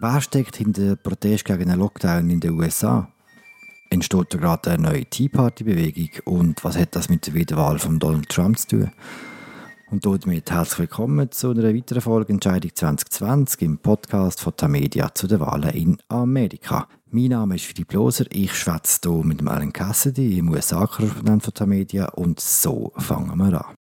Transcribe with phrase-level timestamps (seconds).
[0.00, 3.08] Wer steckt hinter dem Protest gegen den Lockdown in den USA?
[3.90, 6.10] Entsteht da gerade eine neue Tea Party-Bewegung?
[6.24, 8.92] Und was hat das mit der Wiederwahl von Donald Trump zu tun?
[9.90, 15.26] Und damit herzlich willkommen zu einer weiteren Folge Entscheidung 2020 im Podcast von Tamedia zu
[15.26, 16.86] den Wahlen in Amerika.
[17.10, 21.54] Mein Name ist Philipp Loser, ich schwätze hier mit dem Alan Cassidy, im USA-Korrespondent von
[21.54, 23.74] Tamedia und so fangen wir an.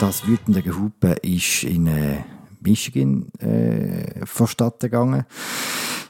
[0.00, 2.24] Das wütende Gehupe ist in äh,
[2.62, 5.26] Michigan äh, vonstatten gegangen.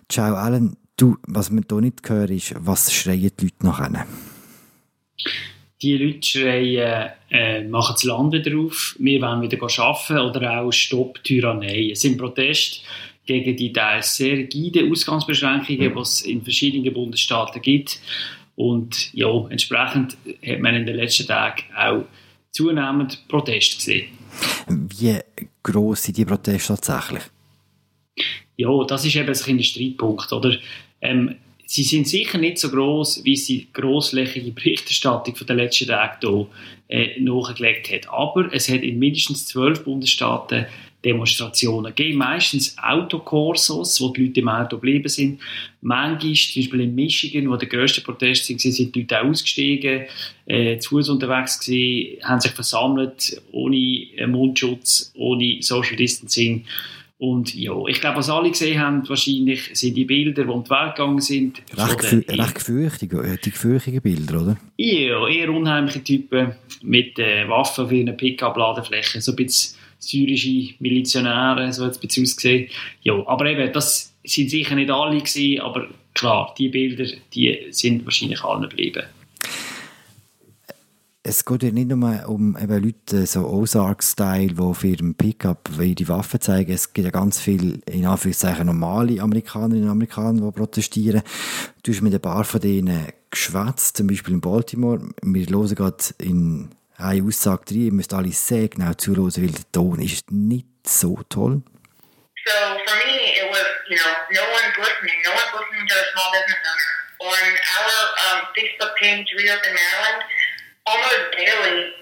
[0.09, 4.07] Ciao Alan, du, was man hier nicht hört, ist, was schreien die Leute nachher?
[5.83, 10.71] Die Leute schreien, äh, machen das Land wieder auf, wir wollen wieder arbeiten oder auch
[10.71, 11.91] Stopp Tyrannei.
[11.91, 12.83] Es sind Proteste
[13.27, 18.01] gegen die teils sehr rigide Ausgangsbeschränkungen, die es in verschiedenen Bundesstaaten gibt.
[18.55, 20.17] Und ja, entsprechend
[20.47, 22.05] hat man in den letzten Tagen auch
[22.53, 24.09] zunehmend Proteste gesehen.
[24.69, 25.19] Wie
[25.63, 27.23] gross sind die Proteste tatsächlich?
[28.57, 30.33] Ja, das ist eben ein kleiner Streitpunkt.
[30.33, 30.57] Oder?
[31.01, 35.89] Ähm, sie sind sicher nicht so groß, wie sie die grossflächige Berichterstattung von den letzten
[35.89, 36.47] Tagen hier
[36.89, 38.09] äh, nachgelegt hat.
[38.11, 40.67] Aber es hat in mindestens zwölf Bundesstaaten
[41.05, 42.19] Demonstrationen gegeben.
[42.19, 45.41] Meistens Autokorsos, wo die Leute im Auto geblieben sind.
[45.81, 50.03] Manchmal, zum Beispiel in Michigan, wo der grösste Protest war, sind die Leute auch ausgestiegen,
[50.47, 56.65] äh, zu Fuß unterwegs gewesen, haben sich versammelt, ohne Mundschutz, ohne Social Distancing.
[57.21, 60.71] Und ja, ich glaube, was alle gesehen haben, wahrscheinlich sind die Bilder, die um die
[60.71, 61.63] Welt gegangen sind.
[61.77, 64.57] Recht, gefü recht gefürchtige, die gefürchtigen Bilder, oder?
[64.79, 69.21] Ja, eher unheimliche Typen mit äh, Waffen für eine Pickup-Ladefläche.
[69.21, 72.69] So ein bisschen syrische Milizionäre, so es ein bisschen ausgesehen.
[73.03, 78.05] Ja, aber eben, das sind sicher nicht alle gewesen, aber klar, die Bilder, die sind
[78.05, 79.05] wahrscheinlich allen geblieben.
[81.23, 86.09] Es geht ja nicht nur um eben Leute, so Ozark-Style, die auf ihrem Pickup die
[86.09, 86.73] Waffen zeigen.
[86.73, 91.21] Es gibt ja ganz viele, in Anführungszeichen, normale Amerikanerinnen und Amerikaner, die protestieren.
[91.83, 95.11] Du hast mit ein paar von denen geschwätzt, zum Beispiel in Baltimore.
[95.23, 96.71] Wir hören gerade in
[97.01, 101.19] eine Aussage drin, ihr müsst alle sehr genau zuhören, weil der Ton ist nicht so
[101.29, 101.63] toll.
[102.47, 102.57] So
[102.87, 105.21] for me, it was, you know, no one's listening.
[105.25, 106.93] No one's listening to a small business owner.
[107.21, 107.47] On
[107.77, 110.25] our um, Facebook page, Reopen Maryland,
[110.89, 111.93] almost daily,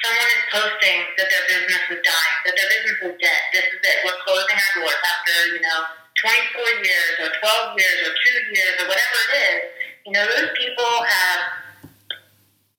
[0.00, 3.40] someone is posting that their business is dying, that their business is dead.
[3.52, 3.96] This is it.
[4.08, 5.80] We're closing our doors after, you know,
[6.16, 9.60] 24 years or 12 years or two years or whatever it is.
[10.08, 11.40] You know, those people have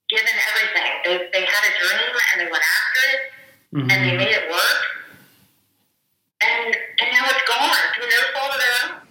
[0.10, 0.75] given everything.
[1.06, 3.22] They, they had a dream and they went after it
[3.76, 3.92] mm-hmm.
[3.92, 4.82] and they made it work.
[6.42, 9.02] And, and now it's gone through no fault of their own.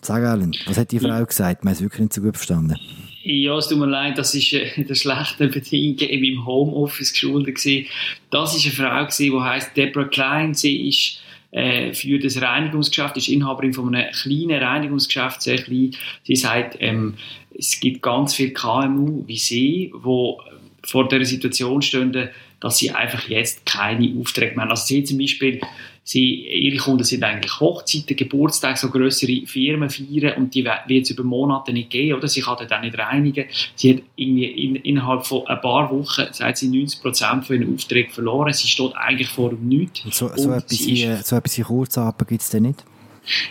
[0.00, 1.64] Sag Alan, was hat die Frau gesagt?
[1.64, 2.76] Man ist wirklich nicht so gut verstanden.
[3.24, 7.56] Ja, es tut mir leid, das war äh, der schlechten Bedingungen in meinem Homeoffice geschuldet.
[7.56, 7.86] Gewesen.
[8.30, 10.54] Das war eine Frau, gewesen, die heisst Deborah Klein.
[10.54, 11.20] Sie ist
[11.52, 15.94] äh, für das Reinigungsgeschäft, ist Inhaberin von einem kleinen Reinigungsgeschäft, sehr klein.
[16.24, 17.14] Sie sagt, ähm,
[17.56, 20.36] es gibt ganz viele KMU wie sie, die
[20.84, 24.70] vor der Situation stehen, dass sie einfach jetzt keine Aufträge mehr haben.
[24.70, 25.60] Also sie zum Beispiel,
[26.04, 31.10] sie, ihre Kunden sind eigentlich Hochzeiten, Geburtstage, so größere Firmen feiern und die wird es
[31.10, 32.28] über Monate nicht geben, oder?
[32.28, 33.46] Sie kann das auch nicht reinigen.
[33.74, 37.74] Sie hat irgendwie in, innerhalb von ein paar Wochen, seit sie 90 Prozent von ihren
[37.74, 38.52] Aufträgen verloren.
[38.52, 40.02] Sie steht eigentlich vor dem Nichts.
[40.10, 42.84] So, so, etwas, hier, so etwas in Kurzarbeit gibt es denn nicht?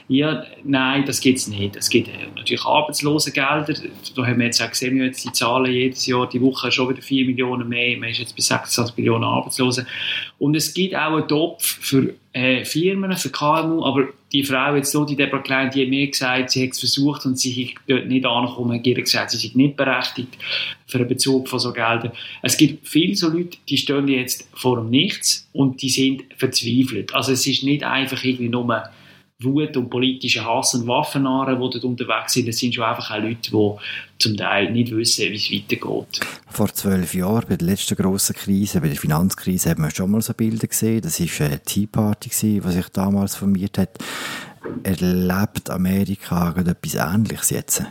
[0.07, 1.75] Ja, nein, das gibt es nicht.
[1.75, 3.73] Es gibt äh, natürlich Arbeitslosengelder.
[4.15, 6.89] Da haben wir jetzt auch gesehen, wir jetzt die Zahlen jedes Jahr, die Woche schon
[6.89, 7.97] wieder 4 Millionen mehr.
[7.97, 9.87] Man ist jetzt bei 26 Millionen Arbeitslosen.
[10.39, 14.91] Und es gibt auch einen Topf für äh, Firmen, für KMU, aber die Frau jetzt
[14.91, 17.73] so, die Deborah Klein, die hat mir gesagt, sie hat es versucht und sie ist
[17.87, 18.81] dort nicht angekommen.
[18.83, 20.37] Sie hat gesagt, sie sind nicht berechtigt
[20.87, 22.11] für einen Bezug von so Geldern.
[22.41, 27.13] Es gibt viele so Leute, die stehen jetzt vor dem Nichts und die sind verzweifelt.
[27.13, 28.65] Also es ist nicht einfach irgendwie nur
[29.43, 33.21] Wut und politischen Hass und Waffenaren, die dort unterwegs sind, das sind schon einfach auch
[33.21, 33.71] Leute, die
[34.19, 36.19] zum Teil nicht wissen, wie es weitergeht.
[36.49, 40.21] Vor zwölf Jahren, bei der letzten grossen Krise, bei der Finanzkrise, haben wir schon mal
[40.21, 41.01] so Bilder gesehen.
[41.01, 43.97] Das war eine Tea Party, die sich damals formiert hat.
[44.83, 47.83] Erlebt Amerika etwas Ähnliches jetzt?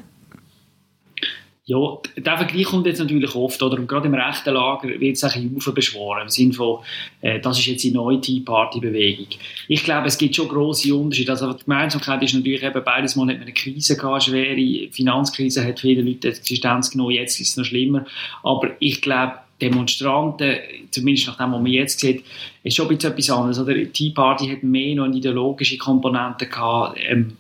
[1.70, 3.78] Ja, der Vergleich kommt jetzt natürlich oft, oder?
[3.78, 6.80] Und gerade im rechten Lager wird es ein bisschen beschworen, im Sinne von,
[7.20, 9.28] äh, das ist jetzt die neue Tea Party-Bewegung.
[9.68, 11.30] Ich glaube, es gibt schon grosse Unterschiede.
[11.30, 15.64] Also die Gemeinsamkeit ist natürlich eben, beides Mal hat man eine Krise gehabt, schwere Finanzkrise
[15.64, 18.04] hat viele Leute Existenz genommen, jetzt ist es noch schlimmer.
[18.42, 20.56] Aber ich glaube, Demonstranten,
[20.90, 22.24] zumindest nach dem, was man jetzt sieht,
[22.64, 23.60] ist schon ein etwas anderes.
[23.60, 23.74] Oder?
[23.74, 26.98] Die Tea Party hat mehr noch eine ideologische Komponente gehabt.
[27.08, 27.36] Ähm,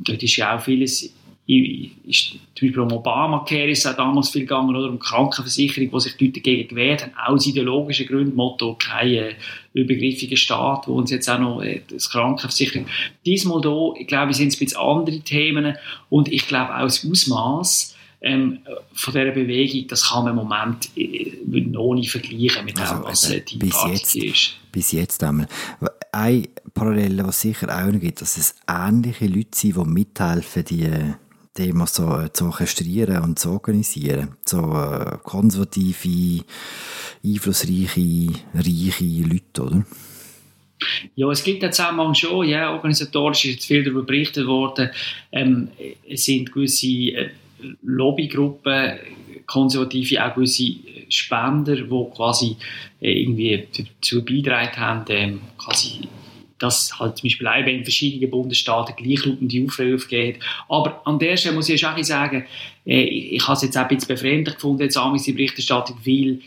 [0.00, 1.10] dort ist ja auch vieles
[1.46, 6.00] ist zum Beispiel um Obamacare ist es auch damals viel gegangen, oder um Krankenversicherung, die
[6.00, 9.34] sich dort dagegen gewehrt haben, aus ideologischen Gründen, Motto, kein äh,
[9.72, 12.86] übergriffiger Staat, wo uns jetzt auch noch äh, das Krankenversicherung.
[13.24, 15.76] Diesmal da, ich glaube, sind es ein bisschen andere Themen
[16.10, 18.58] und ich glaube auch das Ausmaß ähm,
[18.92, 23.04] von dieser Bewegung, das kann man im Moment äh, noch nicht vergleichen mit Also, dem,
[23.04, 24.16] was äh, äh, die bis jetzt.
[24.16, 24.56] ist.
[24.72, 25.46] bis jetzt einmal.
[26.10, 30.64] Eine Parallele, was es sicher auch noch gibt, dass es ähnliche Leute sind, die mithelfen,
[30.64, 30.90] die
[31.56, 34.36] Themen so äh, zu orchestrieren und zu organisieren.
[34.44, 36.44] So äh, konservative,
[37.24, 39.86] einflussreiche, reiche Leute, oder?
[41.14, 44.90] Ja, es gibt den Zusammenhang schon, ja, organisatorisch ist jetzt viel darüber berichtet worden,
[45.32, 45.68] ähm,
[46.08, 47.30] es sind gewisse äh,
[47.82, 48.98] Lobbygruppen,
[49.46, 50.74] Konservative, auch gewisse
[51.08, 52.56] Spender, die quasi
[53.00, 56.00] äh, irgendwie dazu beigetragen haben, ähm, quasi
[56.58, 60.38] dass halt zum Beispiel auch in verschiedenen Bundesstaaten gleichlautende Aufrufe gegeben.
[60.68, 62.44] Aber an der Stelle muss ich auch sagen,
[62.86, 65.98] äh, ich, ich habe es jetzt auch ein bisschen befremdlich gefunden, jetzt amigs die Berichterstattung,
[66.04, 66.40] weil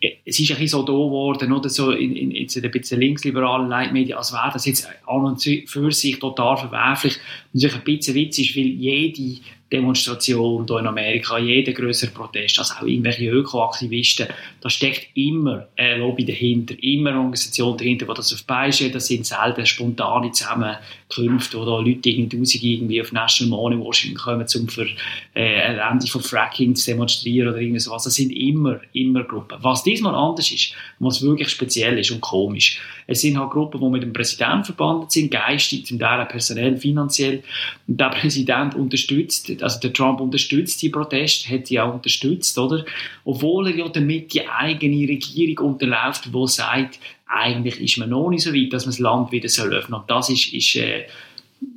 [0.00, 3.00] äh, es ist ein bisschen so da geworden, oder so in, in, in ein bisschen
[3.00, 7.18] linksliberalen Leitmedien, als wäre das jetzt an und für sich total verwerflich.
[7.52, 9.40] Und sich ein bisschen witzig weil jede
[9.72, 14.28] Demonstration hier in Amerika, jeder größere Protest, also auch irgendwelche Ökoaktivisten,
[14.60, 18.94] da steckt immer ein Lobby dahinter, immer eine Organisation dahinter, die das auf stellt.
[18.94, 23.80] Das sind selten spontane Zusammenkünfte, wo da Leute irgendwie tausend irgendwie auf National Mall in
[23.80, 24.86] Washington kommen, um für
[25.34, 28.04] äh, ein Ende von Fracking zu demonstrieren oder irgendwas.
[28.04, 29.58] Das sind immer, immer Gruppen.
[29.62, 33.88] Was diesmal anders ist, was wirklich speziell ist und komisch, es sind halt Gruppen, die
[33.88, 37.42] mit dem Präsidenten verbandet sind, geistig, zum Teil personell, finanziell.
[37.86, 42.84] Und der Präsident unterstützt, also der Trump unterstützt die Proteste, hat die auch unterstützt, oder?
[43.24, 48.42] Obwohl er ja damit die eigene Regierung unterläuft, die sagt, eigentlich ist man noch nicht
[48.42, 50.00] so weit, dass man das Land wieder soll öffnen.
[50.00, 51.06] Und das ist, ist äh,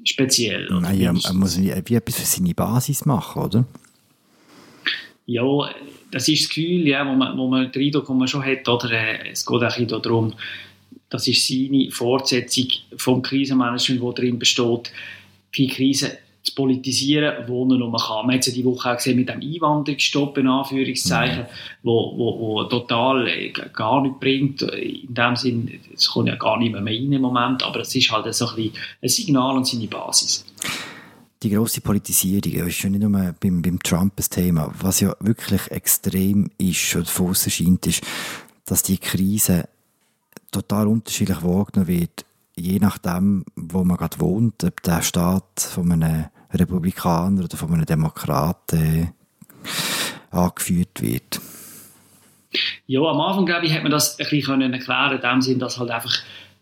[0.04, 0.68] speziell.
[0.68, 0.82] oder?
[0.82, 3.66] Nein, ja, er muss wie etwas für seine Basis machen, oder?
[5.26, 5.70] Ja,
[6.12, 8.68] das ist das Gefühl, ja, wo man, wo man den Eindruck, den man schon hat,
[8.68, 10.34] oder, äh, es geht auch ein bisschen darum,
[11.10, 12.68] das ist seine Fortsetzung
[12.98, 14.92] vom Krisenmanagement, das darin besteht,
[15.56, 16.18] die Krise
[16.50, 18.28] zu politisieren, wo er nur kann.
[18.28, 21.46] Man hat ja die Woche auch gesehen mit dem Einwanderungsstopp, in Anführungszeichen,
[21.84, 24.62] wo, wo, wo total äh, gar nichts bringt.
[24.62, 28.12] In dem Sinn, es kommt ja gar nicht mehr, rein im Moment, aber es ist
[28.12, 30.46] halt so ein, bisschen ein Signal an seine Basis.
[31.42, 34.74] Die grosse Politisierung ist schon nicht nur beim, beim Trump ein Thema.
[34.82, 38.04] Was ja wirklich extrem ist oder von scheint, ist,
[38.66, 39.70] dass die Krise
[40.52, 42.26] total unterschiedlich wahrgenommen wird,
[42.56, 47.86] je nachdem, wo man gerade wohnt, ob der Staat von einem Republikaner oder von einem
[47.86, 49.14] Demokraten
[50.32, 51.40] angeführt wird.
[52.88, 55.60] Ja, am Anfang, glaube ich, hat man das ein bisschen können erklären in dem Sinn,
[55.60, 56.16] dass halt einfach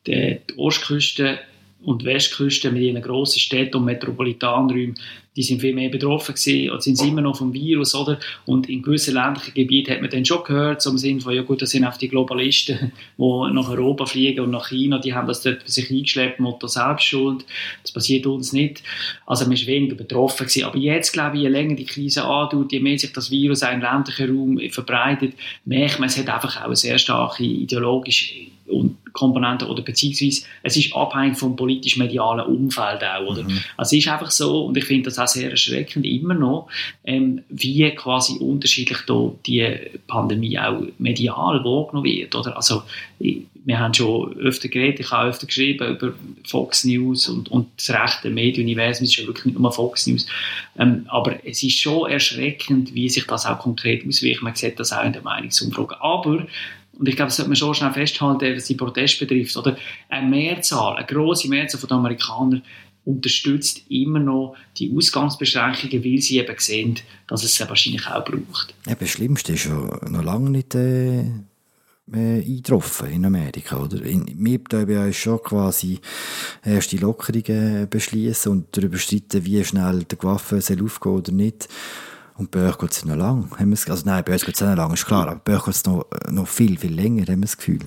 [0.05, 1.39] die Ostküste
[1.83, 4.95] und Westküste mit ihren grossen Städten und Metropolitanräumen,
[5.37, 8.19] die sind viel mehr betroffen gewesen, oder sind immer noch vom Virus, oder?
[8.47, 11.43] Und in gewissen ländlichen Gebieten hat man dann schon gehört, so im Sinne von, ja
[11.43, 15.27] gut, das sind auch die Globalisten, die nach Europa fliegen und nach China, die haben
[15.27, 17.45] das dort für sich eingeschleppt, Motto Selbstschuld,
[17.83, 18.81] das passiert uns nicht.
[19.27, 20.63] Also man ist weniger betroffen gewesen.
[20.63, 23.71] Aber jetzt, glaube ich, je länger die Krise andauert, je mehr sich das Virus auch
[23.71, 25.35] im ländlichen Raum verbreitet,
[25.65, 28.33] merkt man, es hat einfach auch eine sehr starke ideologische
[28.65, 33.43] und Komponente oder beziehungsweise es ist abhängig vom politisch-medialen Umfeld auch, oder?
[33.43, 33.63] Mhm.
[33.75, 36.67] Also es ist einfach so und ich finde das auch sehr erschreckend immer noch,
[37.03, 39.75] ähm, wie quasi unterschiedlich da die
[40.05, 42.55] Pandemie auch medial wahrgenommen wird, oder?
[42.55, 42.83] Also
[43.19, 46.13] wir haben schon öfter geredet, ich habe öfter geschrieben über
[46.45, 50.27] Fox News und, und das rechte Medienuniversum, es ist ja wirklich nicht nur Fox News,
[50.77, 54.93] ähm, aber es ist schon erschreckend, wie sich das auch konkret auswirkt, man sieht das
[54.93, 56.45] auch in der Meinungsumfrage, aber
[56.97, 59.55] und ich glaube, das sollte man schon schnell festhalten, was die Proteste betrifft.
[59.57, 59.77] Oder
[60.09, 62.63] eine Mehrzahl, eine grosse Mehrzahl von Amerikanern
[63.05, 68.73] unterstützt immer noch die Ausgangsbeschränkungen, weil sie eben sehen, dass es sie wahrscheinlich auch braucht.
[68.85, 71.23] Ja, das Schlimmste ist ja noch lange nicht äh,
[72.11, 73.81] eingetroffen in Amerika.
[73.81, 74.01] Oder?
[74.01, 75.99] In, wir dürfen ja schon quasi
[76.65, 81.69] erste Lockerungen beschließen und darüber streiten, wie schnell die Waffe soll aufgehen oder nicht.
[82.37, 83.49] Und bei euch geht es noch lang.
[83.57, 85.27] Haben wir's, also nein, bei uns geht es noch lang, ist klar.
[85.27, 87.79] Aber bei euch geht es noch, noch viel, viel länger, haben wir das Gefühl.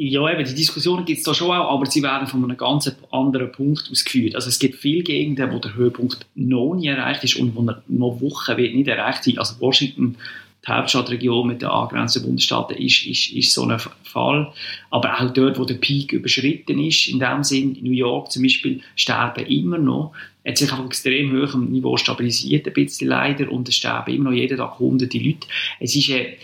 [0.00, 2.90] Ja, eben, die Diskussionen gibt es da schon auch, aber sie werden von einem ganz
[3.10, 4.36] anderen Punkt aus geführt.
[4.36, 7.82] Also es gibt viele Gegenden, wo der Höhepunkt noch nie erreicht ist und wo er
[7.88, 9.38] noch Wochen wird nicht erreicht sein.
[9.38, 10.16] Also Washington,
[10.64, 14.52] die Hauptstadtregion mit den angrenzenden Bundesstaaten, ist, ist, ist so ein Fall.
[14.90, 18.44] Aber auch dort, wo der Peak überschritten ist, in dem Sinn, in New York zum
[18.44, 20.12] Beispiel, sterben immer noch
[20.48, 24.36] hat sich auf extrem hohem Niveau stabilisiert, ein bisschen leider, und es sterben immer noch
[24.36, 25.46] jeden Tag hunderte Leute.
[25.80, 26.36] Es ist äh,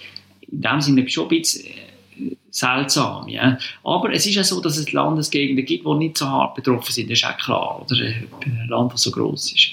[0.51, 3.59] in dem Sinne schon ein bisschen äh, seltsam, ja.
[3.83, 7.11] Aber es ist ja so, dass es Landesgegenden gibt, die nicht so hart betroffen sind,
[7.11, 7.97] das ist auch klar, oder?
[8.01, 9.71] Ein Land, das so groß ist.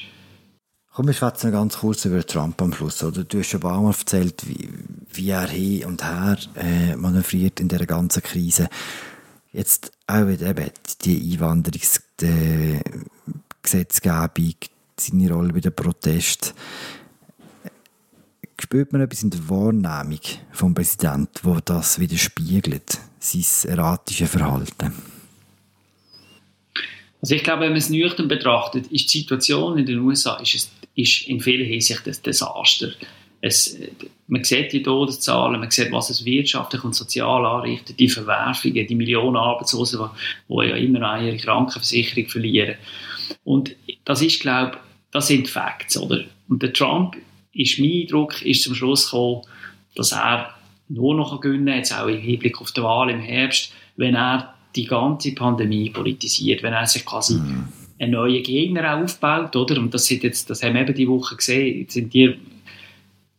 [0.93, 3.01] Komm, wir schwätzen ganz kurz über Trump am Schluss.
[3.01, 3.23] Oder?
[3.23, 4.67] Du hast schon ein paar Mal erzählt, wie,
[5.13, 8.67] wie er hin und her äh, manövriert in dieser ganzen Krise.
[9.53, 10.69] Jetzt auch eben
[11.05, 11.17] die
[13.61, 14.55] Einwanderungsgesetzgebung,
[14.97, 16.51] seine Rolle bei den Protesten.
[18.59, 20.19] Spürt man etwas in der Wahrnehmung
[20.51, 24.93] vom Präsidenten, wo das widerspiegelt, sein erratisches Verhalten?
[27.21, 30.71] Also ich glaube, wenn man es nüchtern betrachtet, ist die Situation in den USA ist,
[30.95, 32.91] ist in vielen Hinsichten ein Desaster.
[33.43, 33.77] Es,
[34.27, 38.95] man sieht die Todeszahlen, man sieht, was es wirtschaftlich und sozial anrichtet, die Verwerfungen, die
[38.95, 42.75] Millionen Arbeitslosen, die, die ja immer noch ihre Krankenversicherung verlieren.
[43.43, 44.77] Und das ist, glaube
[45.11, 46.23] das sind Facts, oder?
[46.47, 47.17] Und der Trump,
[47.53, 49.41] ist mein Eindruck, ist zum Schluss gekommen,
[49.95, 50.53] dass er
[50.87, 54.53] nur noch gewinnen kann, jetzt auch im Hinblick auf die Wahl im Herbst, wenn er
[54.75, 57.67] die ganze Pandemie politisiert, wenn er sich quasi mhm.
[57.99, 59.77] einen neuen Gegner aufbaut, oder?
[59.77, 62.37] Und das, sind jetzt, das haben wir eben die Woche gesehen, jetzt sind die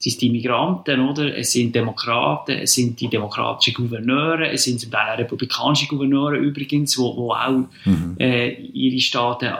[0.02, 1.36] sind die Migranten, oder?
[1.36, 6.98] Es sind Demokraten, es sind die demokratischen Gouverneure, es sind zum Teil republikanische Gouverneure übrigens,
[6.98, 8.16] wo, wo auch mhm.
[8.18, 9.52] äh, ihre Staaten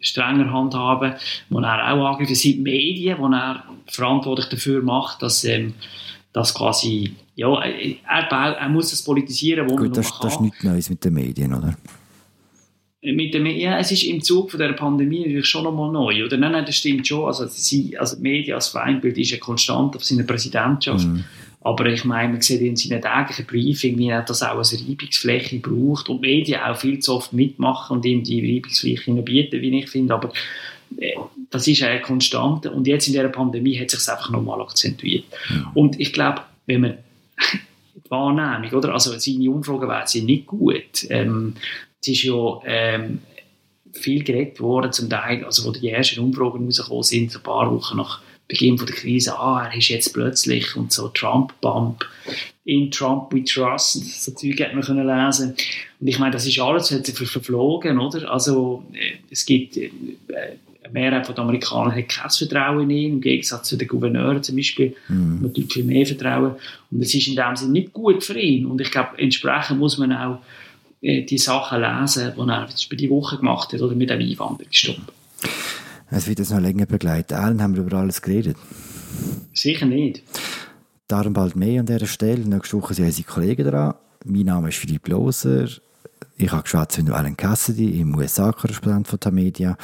[0.00, 1.14] strenger handhaben,
[1.48, 2.30] wo er auch angreift.
[2.30, 5.74] Es sind Medien, wo er verantwortlich dafür macht, dass ähm,
[6.32, 10.62] dass quasi, ja, er, er muss das politisieren, wo Gut, man das, das ist nichts
[10.62, 11.74] Neues mit den Medien, oder?
[13.00, 16.36] Mit dem, ja, es ist im Zug von der Pandemie natürlich schon nochmal neu, oder?
[16.36, 17.26] Nein, nein, das stimmt schon.
[17.26, 21.06] Also, sie, also die Medien als Feindbild ist ja konstant auf seiner Präsidentschaft.
[21.06, 21.24] Mhm.
[21.60, 25.58] Aber ich meine, man sieht in seinen täglichen Briefing, wie er das auch als Reibungsfläche
[25.58, 29.88] braucht und Medien auch viel zu oft mitmachen und ihm die Reibungsfläche bieten, wie ich
[29.88, 30.14] finde.
[30.14, 30.32] Aber
[30.96, 31.14] äh,
[31.50, 32.70] das ist eine Konstante.
[32.70, 35.24] Und jetzt in dieser Pandemie hat sich es einfach nochmal akzentuiert.
[35.50, 35.66] Mhm.
[35.74, 36.94] Und ich glaube, wenn man
[37.94, 38.92] die Wahrnehmung, oder?
[38.92, 41.06] Also seine Umfragewerte sind nicht gut.
[41.10, 41.54] Ähm,
[42.00, 43.20] es ist ja ähm,
[43.92, 47.96] viel geredet worden, zum Teil, also wo die ersten Umfragen rausgekommen sind, ein paar Wochen
[47.96, 52.06] nach Beginn der Krise, ah, er ist jetzt plötzlich und so Trump-Bump,
[52.64, 55.54] in Trump we trust, so Zeug hat man können lesen.
[56.00, 58.30] Und ich meine, das ist alles hat sich verflogen, oder?
[58.30, 59.90] Also, äh, es gibt, äh,
[60.82, 64.56] eine Mehrheit der Amerikaner hat kein Vertrauen in ihn, im Gegensatz zu den Gouverneuren zum
[64.56, 65.42] Beispiel, mhm.
[65.42, 66.56] man deutlich mehr Vertrauen.
[66.90, 68.66] Und es ist in dem Sinne nicht gut für ihn.
[68.66, 70.38] Und ich glaube, entsprechend muss man auch
[71.02, 74.96] die Sachen lesen, die er bei die Woche gemacht hat, oder mit dem Einwanderungsstopp.
[76.10, 77.34] Es wird uns noch länger begleiten.
[77.34, 78.56] Allen haben wir über alles geredet.
[79.52, 80.22] Sicher nicht.
[81.06, 82.46] Darum bald mehr an dieser Stelle.
[82.46, 83.94] Nächste Woche sind unsere Kollegen dran.
[84.24, 85.68] Mein Name ist Philipp Loser.
[86.40, 89.76] Ich habe geschwätzt mit Alan Cassidy, im USA-Korrespondent von Tamedia.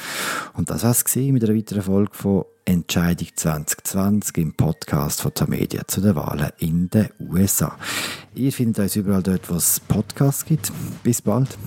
[0.53, 5.85] Und das war es mit einer weiteren Folge von Entscheidung 2020 im Podcast von Tamedia
[5.85, 7.77] zu den Wahlen in den USA.
[8.35, 10.71] Ihr findet uns überall dort, wo es Podcasts gibt.
[11.03, 11.57] Bis bald.